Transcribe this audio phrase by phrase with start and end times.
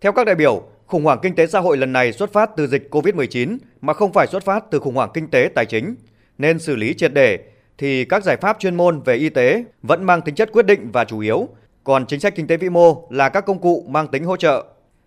[0.00, 2.66] Theo các đại biểu, khủng hoảng kinh tế xã hội lần này xuất phát từ
[2.66, 5.94] dịch COVID-19 mà không phải xuất phát từ khủng hoảng kinh tế tài chính,
[6.38, 7.38] nên xử lý triệt để
[7.78, 10.90] thì các giải pháp chuyên môn về y tế vẫn mang tính chất quyết định
[10.92, 11.48] và chủ yếu,
[11.84, 14.64] còn chính sách kinh tế vĩ mô là các công cụ mang tính hỗ trợ.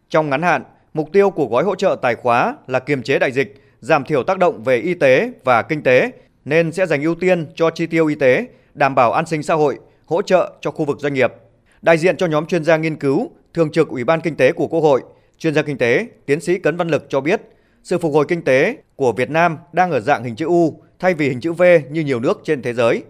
[0.10, 0.64] Trong ngắn hạn,
[0.94, 4.24] mục tiêu của gói hỗ trợ tài khóa là kiềm chế đại dịch, giảm thiểu
[4.24, 6.12] tác động về y tế và kinh tế
[6.46, 9.54] nên sẽ dành ưu tiên cho chi tiêu y tế, đảm bảo an sinh xã
[9.54, 11.34] hội, hỗ trợ cho khu vực doanh nghiệp.
[11.82, 14.68] Đại diện cho nhóm chuyên gia nghiên cứu, Thường trực Ủy ban Kinh tế của
[14.68, 15.02] Quốc hội,
[15.38, 17.42] chuyên gia kinh tế, tiến sĩ Cấn Văn Lực cho biết,
[17.84, 21.14] sự phục hồi kinh tế của Việt Nam đang ở dạng hình chữ U thay
[21.14, 23.04] vì hình chữ V như nhiều nước trên thế giới.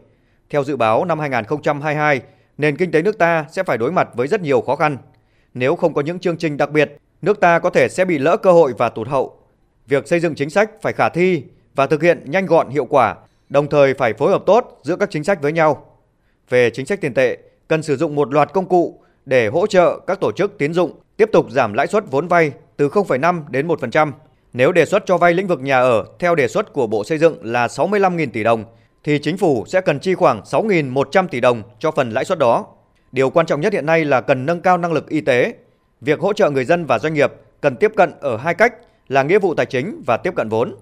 [0.50, 2.22] Theo dự báo năm 2022,
[2.58, 4.98] nền kinh tế nước ta sẽ phải đối mặt với rất nhiều khó khăn.
[5.54, 8.38] Nếu không có những chương trình đặc biệt, nước ta có thể sẽ bị lỡ
[8.38, 9.40] cơ hội và tụt hậu.
[9.88, 11.44] Việc xây dựng chính sách phải khả thi
[11.76, 13.16] và thực hiện nhanh gọn hiệu quả,
[13.50, 15.86] đồng thời phải phối hợp tốt giữa các chính sách với nhau.
[16.50, 17.38] Về chính sách tiền tệ,
[17.68, 20.92] cần sử dụng một loạt công cụ để hỗ trợ các tổ chức tín dụng
[21.18, 24.12] tiếp tục giảm lãi suất vốn vay từ 0,5 đến 1%.
[24.54, 27.18] Nếu đề xuất cho vay lĩnh vực nhà ở theo đề xuất của Bộ Xây
[27.18, 28.64] dựng là 65.000 tỷ đồng,
[29.04, 32.66] thì chính phủ sẽ cần chi khoảng 6.100 tỷ đồng cho phần lãi suất đó.
[33.12, 35.54] Điều quan trọng nhất hiện nay là cần nâng cao năng lực y tế.
[36.02, 38.74] Việc hỗ trợ người dân và doanh nghiệp cần tiếp cận ở hai cách
[39.08, 40.76] là nghĩa vụ tài chính và tiếp cận vốn.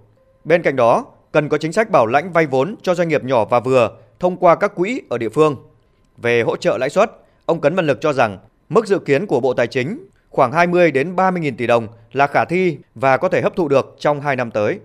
[0.43, 3.45] Bên cạnh đó, cần có chính sách bảo lãnh vay vốn cho doanh nghiệp nhỏ
[3.45, 5.55] và vừa thông qua các quỹ ở địa phương.
[6.17, 7.11] Về hỗ trợ lãi suất,
[7.49, 8.37] ông Cấn Văn Lực cho rằng
[8.69, 12.27] mức dự kiến của Bộ Tài chính khoảng 20 đến 30 nghìn tỷ đồng là
[12.27, 14.79] khả thi và có thể hấp thụ được trong 2 năm tới.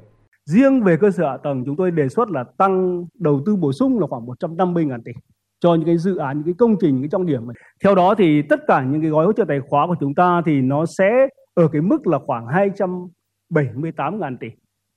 [0.44, 3.72] Riêng về cơ sở hạ tầng chúng tôi đề xuất là tăng đầu tư bổ
[3.72, 5.12] sung là khoảng 150 ngàn tỷ
[5.60, 7.42] cho những cái dự án, những cái công trình, những cái trọng điểm.
[7.84, 10.42] Theo đó thì tất cả những cái gói hỗ trợ tài khóa của chúng ta
[10.46, 14.48] thì nó sẽ ở cái mức là khoảng 278 ngàn tỷ,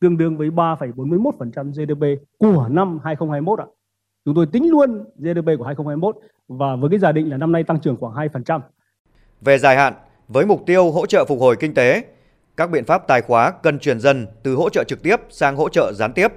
[0.02, 3.65] tương đương với 3,41% GDP của năm 2021 ạ.
[4.28, 6.16] Chúng tôi tính luôn GDP của 2021
[6.47, 8.59] và với cái giả định là năm nay tăng trưởng khoảng 2%.
[9.42, 9.94] Về dài hạn,
[10.28, 12.03] với mục tiêu hỗ trợ phục hồi kinh tế,
[12.58, 15.70] các biện pháp tài khóa cần chuyển dần từ hỗ trợ trực tiếp sang hỗ
[15.70, 16.28] trợ gián tiếp,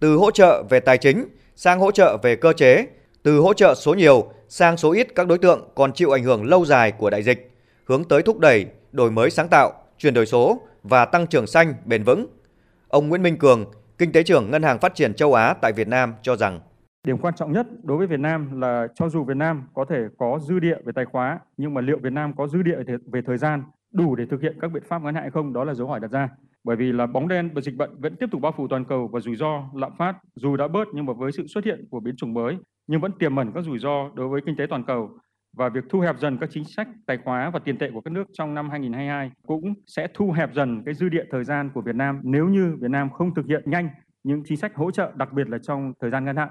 [0.00, 1.24] từ hỗ trợ về tài chính
[1.56, 2.86] sang hỗ trợ về cơ chế,
[3.22, 6.44] từ hỗ trợ số nhiều sang số ít các đối tượng còn chịu ảnh hưởng
[6.44, 7.50] lâu dài của đại dịch,
[7.84, 11.74] hướng tới thúc đẩy đổi mới sáng tạo, chuyển đổi số và tăng trưởng xanh
[11.84, 12.26] bền vững.
[12.88, 13.64] Ông Nguyễn Minh Cường,
[13.98, 16.60] Kinh tế trưởng Ngân hàng Phát triển châu Á tại Việt Nam cho rằng
[17.06, 20.04] Điểm quan trọng nhất đối với Việt Nam là cho dù Việt Nam có thể
[20.18, 22.78] có dư địa về tài khóa, nhưng mà liệu Việt Nam có dư địa
[23.12, 23.62] về thời gian
[23.92, 25.52] đủ để thực hiện các biện pháp ngắn hạn hay không?
[25.52, 26.28] Đó là dấu hỏi đặt ra.
[26.64, 29.08] Bởi vì là bóng đen và dịch bệnh vẫn tiếp tục bao phủ toàn cầu
[29.08, 32.00] và rủi ro lạm phát dù đã bớt nhưng mà với sự xuất hiện của
[32.00, 32.56] biến chủng mới
[32.86, 35.10] nhưng vẫn tiềm ẩn các rủi ro đối với kinh tế toàn cầu
[35.56, 38.10] và việc thu hẹp dần các chính sách tài khóa và tiền tệ của các
[38.10, 41.80] nước trong năm 2022 cũng sẽ thu hẹp dần cái dư địa thời gian của
[41.80, 43.88] Việt Nam nếu như Việt Nam không thực hiện nhanh
[44.24, 46.48] những chính sách hỗ trợ đặc biệt là trong thời gian ngắn hạn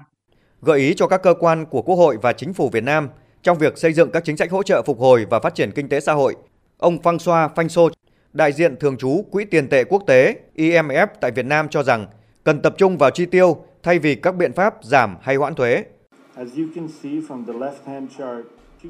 [0.62, 3.08] gợi ý cho các cơ quan của Quốc hội và Chính phủ Việt Nam
[3.42, 5.88] trong việc xây dựng các chính sách hỗ trợ phục hồi và phát triển kinh
[5.88, 6.36] tế xã hội.
[6.78, 7.88] Ông Phang Xoa Phanh Sô,
[8.32, 12.06] đại diện thường trú Quỹ tiền tệ quốc tế IMF tại Việt Nam cho rằng
[12.44, 15.84] cần tập trung vào chi tiêu thay vì các biện pháp giảm hay hoãn thuế.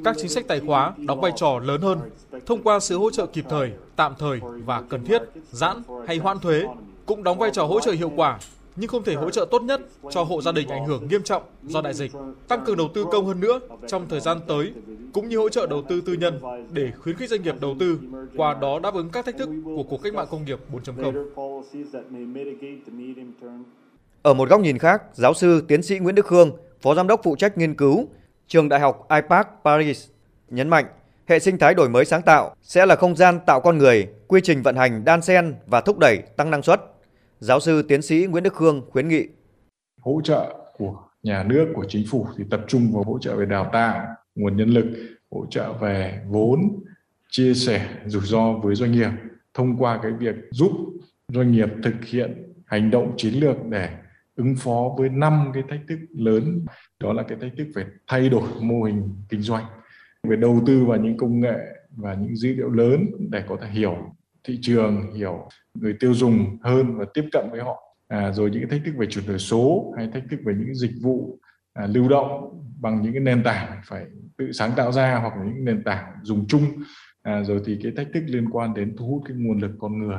[0.04, 1.98] Các chính sách tài khóa đóng vai trò lớn hơn
[2.46, 6.38] thông qua sự hỗ trợ kịp thời, tạm thời và cần thiết, giãn hay hoãn
[6.38, 6.64] thuế
[7.06, 8.38] cũng đóng vai trò hỗ trợ hiệu quả
[8.80, 9.80] nhưng không thể hỗ trợ tốt nhất
[10.10, 12.12] cho hộ gia đình ảnh hưởng nghiêm trọng do đại dịch,
[12.48, 14.72] tăng cường đầu tư công hơn nữa trong thời gian tới,
[15.12, 16.40] cũng như hỗ trợ đầu tư tư nhân
[16.72, 17.98] để khuyến khích doanh nghiệp đầu tư,
[18.36, 21.94] qua đó đáp ứng các thách thức của cuộc cách mạng công nghiệp 4.0.
[24.22, 27.20] Ở một góc nhìn khác, giáo sư tiến sĩ Nguyễn Đức Khương, Phó Giám đốc
[27.24, 28.08] phụ trách nghiên cứu,
[28.46, 30.08] trường Đại học IPAC Paris,
[30.50, 30.84] nhấn mạnh
[31.26, 34.40] hệ sinh thái đổi mới sáng tạo sẽ là không gian tạo con người, quy
[34.44, 36.89] trình vận hành đan xen và thúc đẩy tăng năng suất
[37.40, 39.26] Giáo sư tiến sĩ Nguyễn Đức Khương khuyến nghị.
[40.00, 43.46] Hỗ trợ của nhà nước, của chính phủ thì tập trung vào hỗ trợ về
[43.46, 44.86] đào tạo, nguồn nhân lực,
[45.30, 46.60] hỗ trợ về vốn,
[47.30, 49.10] chia sẻ rủi ro với doanh nghiệp
[49.54, 50.72] thông qua cái việc giúp
[51.28, 53.88] doanh nghiệp thực hiện hành động chiến lược để
[54.36, 56.64] ứng phó với năm cái thách thức lớn
[57.00, 59.64] đó là cái thách thức về thay đổi mô hình kinh doanh
[60.28, 61.56] về đầu tư vào những công nghệ
[61.90, 63.96] và những dữ liệu lớn để có thể hiểu
[64.44, 67.82] thị trường hiểu người tiêu dùng hơn và tiếp cận với họ.
[68.08, 70.74] À, rồi những cái thách thức về chuyển đổi số hay thách thức về những
[70.74, 71.38] dịch vụ
[71.72, 74.04] à, lưu động bằng những cái nền tảng phải
[74.38, 76.64] tự sáng tạo ra hoặc là những nền tảng dùng chung.
[77.22, 79.98] À, rồi thì cái thách thức liên quan đến thu hút cái nguồn lực con
[79.98, 80.16] người.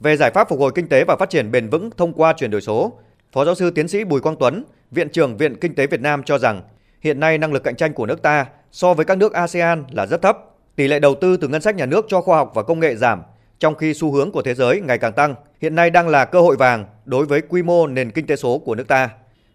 [0.00, 2.50] Về giải pháp phục hồi kinh tế và phát triển bền vững thông qua chuyển
[2.50, 2.98] đổi số
[3.32, 6.22] phó giáo sư tiến sĩ bùi quang tuấn viện trưởng viện kinh tế việt nam
[6.22, 6.62] cho rằng
[7.00, 10.06] hiện nay năng lực cạnh tranh của nước ta so với các nước asean là
[10.06, 10.38] rất thấp
[10.76, 12.96] tỷ lệ đầu tư từ ngân sách nhà nước cho khoa học và công nghệ
[12.96, 13.22] giảm
[13.58, 16.40] trong khi xu hướng của thế giới ngày càng tăng, hiện nay đang là cơ
[16.40, 19.10] hội vàng đối với quy mô nền kinh tế số của nước ta.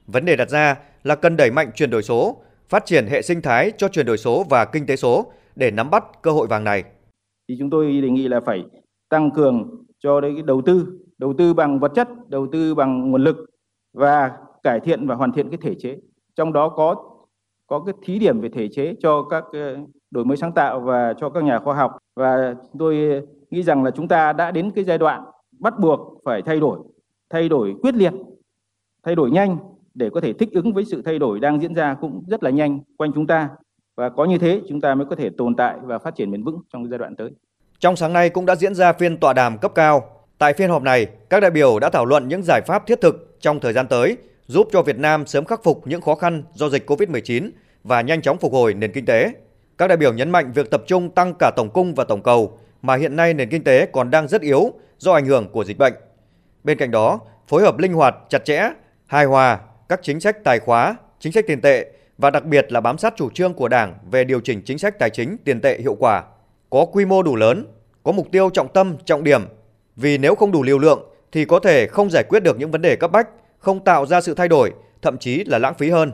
[0.08, 3.42] Vấn đề đặt ra là cần đẩy mạnh chuyển đổi số, phát triển hệ sinh
[3.42, 6.64] thái cho chuyển đổi số và kinh tế số để nắm bắt cơ hội vàng
[6.64, 6.84] này.
[7.50, 8.64] thì chúng tôi đề nghị là phải
[9.10, 13.12] tăng cường cho đấy cái đầu tư, đầu tư bằng vật chất, đầu tư bằng
[13.12, 13.38] nguồn lực
[13.94, 14.32] và
[14.64, 15.98] cải thiện và hoàn thiện cái thể chế.
[16.36, 16.96] Trong đó có
[17.68, 19.78] có cái thí điểm về thể chế cho các ờ,
[20.12, 23.22] đổi mới sáng tạo và cho các nhà khoa học và tôi
[23.52, 25.24] nghĩ rằng là chúng ta đã đến cái giai đoạn
[25.60, 26.80] bắt buộc phải thay đổi,
[27.30, 28.14] thay đổi quyết liệt,
[29.04, 29.58] thay đổi nhanh
[29.94, 32.50] để có thể thích ứng với sự thay đổi đang diễn ra cũng rất là
[32.50, 33.50] nhanh quanh chúng ta
[33.96, 36.44] và có như thế chúng ta mới có thể tồn tại và phát triển bền
[36.44, 37.32] vững trong giai đoạn tới.
[37.80, 40.02] Trong sáng nay cũng đã diễn ra phiên tọa đàm cấp cao.
[40.38, 43.38] Tại phiên họp này, các đại biểu đã thảo luận những giải pháp thiết thực
[43.40, 44.18] trong thời gian tới
[44.48, 47.50] giúp cho Việt Nam sớm khắc phục những khó khăn do dịch Covid-19
[47.84, 49.32] và nhanh chóng phục hồi nền kinh tế.
[49.78, 52.60] Các đại biểu nhấn mạnh việc tập trung tăng cả tổng cung và tổng cầu
[52.82, 55.78] mà hiện nay nền kinh tế còn đang rất yếu do ảnh hưởng của dịch
[55.78, 55.94] bệnh.
[56.64, 58.70] Bên cạnh đó, phối hợp linh hoạt, chặt chẽ,
[59.06, 62.82] hài hòa các chính sách tài khóa, chính sách tiền tệ và đặc biệt là
[62.82, 65.80] bám sát chủ trương của Đảng về điều chỉnh chính sách tài chính tiền tệ
[65.80, 66.24] hiệu quả,
[66.70, 67.66] có quy mô đủ lớn,
[68.04, 69.42] có mục tiêu trọng tâm, trọng điểm.
[69.96, 72.82] Vì nếu không đủ liều lượng thì có thể không giải quyết được những vấn
[72.82, 73.28] đề cấp bách,
[73.60, 76.12] không tạo ra sự thay đổi, thậm chí là lãng phí hơn.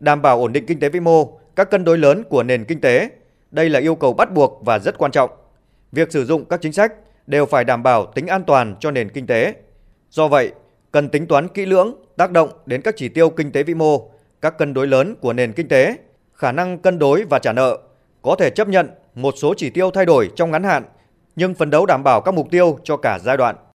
[0.00, 2.80] Đảm bảo ổn định kinh tế vĩ mô, các cân đối lớn của nền kinh
[2.80, 3.10] tế,
[3.50, 5.30] đây là yêu cầu bắt buộc và rất quan trọng.
[5.94, 6.92] Việc sử dụng các chính sách
[7.26, 9.54] đều phải đảm bảo tính an toàn cho nền kinh tế.
[10.10, 10.52] Do vậy,
[10.92, 14.10] cần tính toán kỹ lưỡng tác động đến các chỉ tiêu kinh tế vĩ mô,
[14.40, 15.96] các cân đối lớn của nền kinh tế,
[16.32, 17.78] khả năng cân đối và trả nợ,
[18.22, 20.84] có thể chấp nhận một số chỉ tiêu thay đổi trong ngắn hạn,
[21.36, 23.56] nhưng phấn đấu đảm bảo các mục tiêu cho cả giai đoạn.